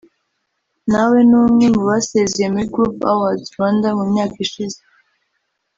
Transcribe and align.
nawe 0.91 1.17
ni 1.29 1.35
umwe 1.43 1.65
mu 1.75 1.81
basezeye 1.89 2.47
muri 2.53 2.67
Groove 2.73 3.03
Awards 3.11 3.45
Rwanda 3.53 3.87
mu 3.97 4.03
myaka 4.11 4.35
ishize 4.45 4.79